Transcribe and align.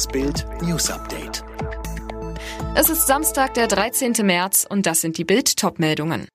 Das 0.00 0.08
Bild 0.08 0.46
News 0.62 0.90
Update. 0.90 1.44
Es 2.74 2.88
ist 2.88 3.06
Samstag, 3.06 3.52
der 3.52 3.66
13. 3.66 4.14
März 4.22 4.66
und 4.66 4.86
das 4.86 5.02
sind 5.02 5.18
die 5.18 5.26
Bild 5.26 5.58
Topmeldungen. 5.58 6.26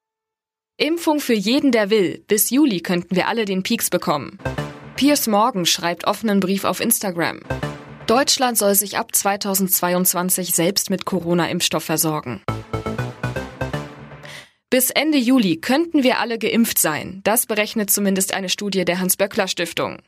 Impfung 0.78 1.20
für 1.20 1.34
jeden, 1.34 1.72
der 1.72 1.90
will. 1.90 2.24
Bis 2.28 2.52
Juli 2.52 2.82
könnten 2.82 3.16
wir 3.16 3.28
alle 3.28 3.46
den 3.46 3.64
Peaks 3.64 3.90
bekommen. 3.90 4.38
Piers 4.96 5.26
Morgan 5.26 5.66
schreibt 5.66 6.06
offenen 6.06 6.42
Brief 6.42 6.64
auf 6.64 6.80
Instagram. 6.80 7.40
Deutschland 8.06 8.60
soll 8.60 8.76
sich 8.76 9.00
ab 9.00 9.16
2022 9.16 10.54
selbst 10.54 10.92
mit 10.92 11.06
Corona-Impfstoff 11.06 11.86
versorgen. 11.86 12.44
Bis 14.76 14.90
Ende 14.90 15.18
Juli 15.18 15.56
könnten 15.56 16.04
wir 16.04 16.20
alle 16.20 16.38
geimpft 16.38 16.80
sein. 16.80 17.22
Das 17.24 17.46
berechnet 17.46 17.90
zumindest 17.90 18.34
eine 18.34 18.50
Studie 18.50 18.84
der 18.84 19.00
Hans-Böckler-Stiftung. 19.00 20.00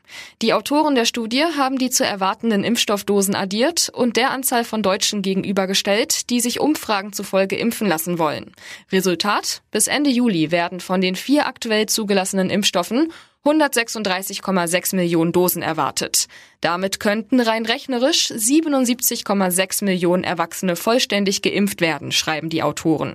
Die 0.42 0.52
Autoren 0.52 0.94
der 0.94 1.06
Studie 1.06 1.44
haben 1.56 1.78
die 1.78 1.88
zu 1.88 2.04
erwartenden 2.04 2.64
Impfstoffdosen 2.64 3.34
addiert 3.34 3.88
und 3.88 4.18
der 4.18 4.30
Anzahl 4.30 4.64
von 4.64 4.82
Deutschen 4.82 5.22
gegenübergestellt, 5.22 6.28
die 6.28 6.40
sich 6.40 6.60
Umfragen 6.60 7.14
zufolge 7.14 7.56
impfen 7.56 7.88
lassen 7.88 8.18
wollen. 8.18 8.52
Resultat? 8.92 9.62
Bis 9.70 9.86
Ende 9.86 10.10
Juli 10.10 10.50
werden 10.50 10.80
von 10.80 11.00
den 11.00 11.16
vier 11.16 11.46
aktuell 11.46 11.86
zugelassenen 11.86 12.50
Impfstoffen 12.50 13.10
136,6 13.44 14.96
Millionen 14.96 15.32
Dosen 15.32 15.62
erwartet. 15.62 16.26
Damit 16.60 16.98
könnten 16.98 17.38
rein 17.38 17.66
rechnerisch 17.66 18.32
77,6 18.32 19.84
Millionen 19.84 20.24
Erwachsene 20.24 20.74
vollständig 20.74 21.40
geimpft 21.40 21.80
werden, 21.80 22.10
schreiben 22.10 22.48
die 22.48 22.64
Autoren. 22.64 23.14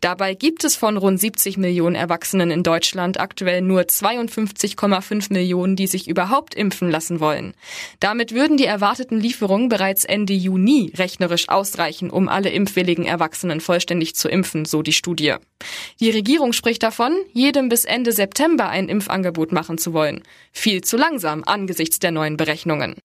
Dabei 0.00 0.34
gibt 0.34 0.62
es 0.64 0.76
von 0.76 0.98
rund 0.98 1.18
70 1.18 1.56
Millionen 1.56 1.96
Erwachsenen 1.96 2.50
in 2.50 2.62
Deutschland 2.62 3.18
aktuell 3.18 3.62
nur 3.62 3.80
52,5 3.80 5.32
Millionen, 5.32 5.74
die 5.74 5.86
sich 5.86 6.06
überhaupt 6.06 6.54
impfen 6.54 6.90
lassen 6.90 7.20
wollen. 7.20 7.54
Damit 7.98 8.34
würden 8.34 8.58
die 8.58 8.66
erwarteten 8.66 9.18
Lieferungen 9.18 9.70
bereits 9.70 10.04
Ende 10.04 10.34
Juni 10.34 10.92
rechnerisch 10.94 11.48
ausreichen, 11.48 12.10
um 12.10 12.28
alle 12.28 12.50
impfwilligen 12.50 13.06
Erwachsenen 13.06 13.62
vollständig 13.62 14.16
zu 14.16 14.28
impfen, 14.28 14.66
so 14.66 14.82
die 14.82 14.92
Studie. 14.92 15.36
Die 16.00 16.10
Regierung 16.10 16.52
spricht 16.52 16.82
davon, 16.82 17.16
jedem 17.32 17.70
bis 17.70 17.86
Ende 17.86 18.12
September 18.12 18.68
ein 18.68 18.90
Impfangebot 18.90 19.52
machen 19.52 19.71
machen 19.72 19.78
zu 19.78 19.92
wollen. 19.92 20.22
Viel 20.52 20.82
zu 20.82 20.96
langsam 20.96 21.42
angesichts 21.44 21.98
der 21.98 22.10
neuen 22.10 22.36
Berechnungen. 22.36 22.96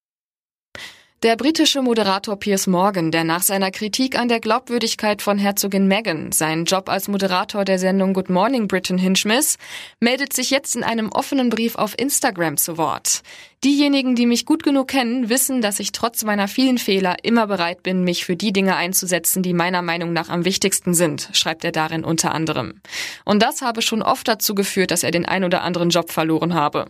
Der 1.23 1.35
britische 1.35 1.81
Moderator 1.81 2.37
Piers 2.37 2.67
Morgan, 2.67 3.09
der 3.11 3.23
nach 3.23 3.41
seiner 3.41 3.71
Kritik 3.71 4.19
an 4.19 4.27
der 4.27 4.39
Glaubwürdigkeit 4.39 5.23
von 5.23 5.39
Herzogin 5.39 5.87
Meghan 5.87 6.31
seinen 6.31 6.65
Job 6.65 6.89
als 6.89 7.07
Moderator 7.07 7.65
der 7.65 7.79
Sendung 7.79 8.13
Good 8.13 8.29
Morning 8.29 8.67
Britain 8.67 8.99
hinschmiss, 8.99 9.57
meldet 9.99 10.33
sich 10.33 10.51
jetzt 10.51 10.75
in 10.75 10.83
einem 10.83 11.09
offenen 11.09 11.49
Brief 11.49 11.75
auf 11.75 11.97
Instagram 11.97 12.57
zu 12.57 12.77
Wort. 12.77 13.23
Diejenigen, 13.63 14.13
die 14.13 14.27
mich 14.27 14.45
gut 14.45 14.61
genug 14.61 14.87
kennen, 14.87 15.29
wissen, 15.29 15.63
dass 15.63 15.79
ich 15.79 15.91
trotz 15.91 16.23
meiner 16.23 16.47
vielen 16.47 16.77
Fehler 16.77 17.15
immer 17.23 17.47
bereit 17.47 17.81
bin, 17.81 18.03
mich 18.03 18.23
für 18.23 18.35
die 18.35 18.53
Dinge 18.53 18.75
einzusetzen, 18.75 19.41
die 19.41 19.53
meiner 19.53 19.81
Meinung 19.81 20.13
nach 20.13 20.29
am 20.29 20.45
wichtigsten 20.45 20.93
sind, 20.93 21.29
schreibt 21.33 21.65
er 21.65 21.71
darin 21.71 22.03
unter 22.03 22.35
anderem. 22.35 22.79
Und 23.25 23.41
das 23.41 23.63
habe 23.63 23.81
schon 23.81 24.03
oft 24.03 24.27
dazu 24.27 24.53
geführt, 24.53 24.91
dass 24.91 25.01
er 25.01 25.09
den 25.09 25.25
ein 25.25 25.43
oder 25.43 25.63
anderen 25.63 25.89
Job 25.89 26.11
verloren 26.11 26.53
habe. 26.53 26.85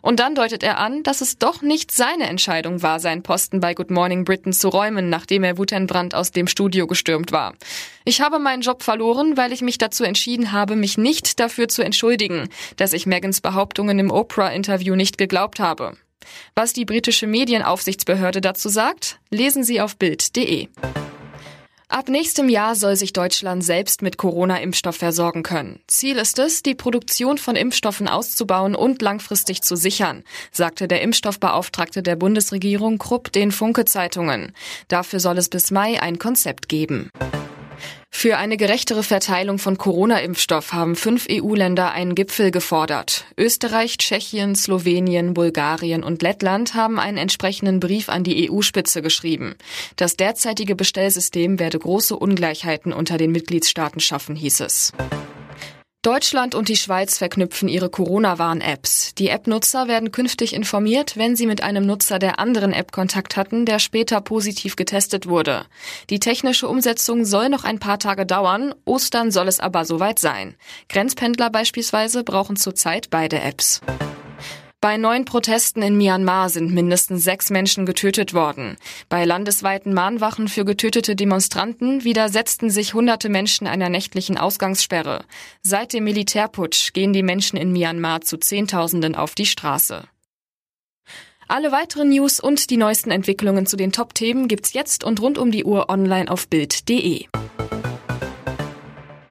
Und 0.00 0.18
dann 0.18 0.34
deutet 0.34 0.62
er 0.62 0.78
an, 0.78 1.02
dass 1.02 1.20
es 1.20 1.36
doch 1.36 1.60
nicht 1.60 1.92
seine 1.92 2.24
Entscheidung 2.24 2.80
war, 2.80 2.98
seinen 2.98 3.22
Posten 3.22 3.60
bei 3.60 3.74
Good 3.74 3.90
Morning 3.90 4.24
Britain 4.24 4.54
zu 4.54 4.68
räumen, 4.68 5.10
nachdem 5.10 5.44
er 5.44 5.58
Wutentbrandt 5.58 6.14
aus 6.14 6.30
dem 6.30 6.46
Studio 6.46 6.86
gestürmt 6.86 7.30
war. 7.30 7.52
Ich 8.06 8.22
habe 8.22 8.38
meinen 8.38 8.62
Job 8.62 8.82
verloren, 8.82 9.36
weil 9.36 9.52
ich 9.52 9.60
mich 9.60 9.76
dazu 9.76 10.02
entschieden 10.02 10.52
habe, 10.52 10.76
mich 10.76 10.96
nicht 10.96 11.40
dafür 11.40 11.68
zu 11.68 11.82
entschuldigen, 11.82 12.48
dass 12.76 12.94
ich 12.94 13.04
Megans 13.04 13.42
Behauptungen 13.42 13.98
im 13.98 14.10
Oprah-Interview 14.10 14.94
nicht 14.94 15.18
geglaubt 15.18 15.60
habe. 15.60 15.92
Was 16.54 16.72
die 16.72 16.84
britische 16.84 17.26
Medienaufsichtsbehörde 17.26 18.40
dazu 18.40 18.68
sagt, 18.68 19.18
lesen 19.30 19.64
Sie 19.64 19.80
auf 19.80 19.96
Bild.de. 19.96 20.68
Ab 21.88 22.08
nächstem 22.08 22.48
Jahr 22.48 22.74
soll 22.74 22.96
sich 22.96 23.12
Deutschland 23.12 23.64
selbst 23.64 24.02
mit 24.02 24.18
Corona-Impfstoff 24.18 24.96
versorgen 24.96 25.44
können. 25.44 25.78
Ziel 25.86 26.16
ist 26.16 26.38
es, 26.40 26.64
die 26.64 26.74
Produktion 26.74 27.38
von 27.38 27.54
Impfstoffen 27.54 28.08
auszubauen 28.08 28.74
und 28.74 29.02
langfristig 29.02 29.62
zu 29.62 29.76
sichern, 29.76 30.24
sagte 30.50 30.88
der 30.88 31.00
Impfstoffbeauftragte 31.02 32.02
der 32.02 32.16
Bundesregierung 32.16 32.98
Krupp 32.98 33.30
den 33.30 33.52
Funke-Zeitungen. 33.52 34.52
Dafür 34.88 35.20
soll 35.20 35.38
es 35.38 35.48
bis 35.48 35.70
Mai 35.70 36.02
ein 36.02 36.18
Konzept 36.18 36.68
geben. 36.68 37.10
Für 38.18 38.38
eine 38.38 38.56
gerechtere 38.56 39.02
Verteilung 39.02 39.58
von 39.58 39.76
Corona-Impfstoff 39.76 40.72
haben 40.72 40.96
fünf 40.96 41.26
EU-Länder 41.30 41.92
einen 41.92 42.14
Gipfel 42.14 42.50
gefordert. 42.50 43.26
Österreich, 43.36 43.98
Tschechien, 43.98 44.54
Slowenien, 44.54 45.34
Bulgarien 45.34 46.02
und 46.02 46.22
Lettland 46.22 46.72
haben 46.72 46.98
einen 46.98 47.18
entsprechenden 47.18 47.78
Brief 47.78 48.08
an 48.08 48.24
die 48.24 48.50
EU-Spitze 48.50 49.02
geschrieben. 49.02 49.54
Das 49.96 50.16
derzeitige 50.16 50.74
Bestellsystem 50.74 51.58
werde 51.58 51.78
große 51.78 52.16
Ungleichheiten 52.16 52.94
unter 52.94 53.18
den 53.18 53.32
Mitgliedstaaten 53.32 54.00
schaffen, 54.00 54.34
hieß 54.34 54.60
es. 54.60 54.94
Deutschland 56.06 56.54
und 56.54 56.68
die 56.68 56.76
Schweiz 56.76 57.18
verknüpfen 57.18 57.68
ihre 57.68 57.90
Corona-Warn-Apps. 57.90 59.16
Die 59.16 59.28
App-Nutzer 59.28 59.88
werden 59.88 60.12
künftig 60.12 60.54
informiert, 60.54 61.16
wenn 61.16 61.34
sie 61.34 61.48
mit 61.48 61.64
einem 61.64 61.84
Nutzer 61.84 62.20
der 62.20 62.38
anderen 62.38 62.72
App 62.72 62.92
Kontakt 62.92 63.36
hatten, 63.36 63.66
der 63.66 63.80
später 63.80 64.20
positiv 64.20 64.76
getestet 64.76 65.26
wurde. 65.26 65.66
Die 66.08 66.20
technische 66.20 66.68
Umsetzung 66.68 67.24
soll 67.24 67.48
noch 67.48 67.64
ein 67.64 67.80
paar 67.80 67.98
Tage 67.98 68.24
dauern, 68.24 68.72
Ostern 68.84 69.32
soll 69.32 69.48
es 69.48 69.58
aber 69.58 69.84
soweit 69.84 70.20
sein. 70.20 70.54
Grenzpendler 70.88 71.50
beispielsweise 71.50 72.22
brauchen 72.22 72.54
zurzeit 72.54 73.10
beide 73.10 73.40
Apps. 73.40 73.80
Bei 74.86 74.98
neuen 74.98 75.24
Protesten 75.24 75.82
in 75.82 75.96
Myanmar 75.96 76.48
sind 76.48 76.72
mindestens 76.72 77.24
sechs 77.24 77.50
Menschen 77.50 77.86
getötet 77.86 78.34
worden. 78.34 78.76
Bei 79.08 79.24
landesweiten 79.24 79.92
Mahnwachen 79.92 80.46
für 80.46 80.64
getötete 80.64 81.16
Demonstranten 81.16 82.04
widersetzten 82.04 82.70
sich 82.70 82.94
hunderte 82.94 83.28
Menschen 83.28 83.66
einer 83.66 83.88
nächtlichen 83.88 84.38
Ausgangssperre. 84.38 85.24
Seit 85.60 85.92
dem 85.92 86.04
Militärputsch 86.04 86.92
gehen 86.92 87.12
die 87.12 87.24
Menschen 87.24 87.56
in 87.56 87.72
Myanmar 87.72 88.20
zu 88.20 88.36
Zehntausenden 88.36 89.16
auf 89.16 89.34
die 89.34 89.46
Straße. 89.46 90.04
Alle 91.48 91.72
weiteren 91.72 92.10
News 92.10 92.38
und 92.38 92.70
die 92.70 92.76
neuesten 92.76 93.10
Entwicklungen 93.10 93.66
zu 93.66 93.76
den 93.76 93.90
Top-Themen 93.90 94.46
gibt's 94.46 94.72
jetzt 94.72 95.02
und 95.02 95.20
rund 95.20 95.36
um 95.36 95.50
die 95.50 95.64
Uhr 95.64 95.88
online 95.88 96.30
auf 96.30 96.46
Bild.de. 96.46 97.26